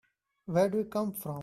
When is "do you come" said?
0.69-1.13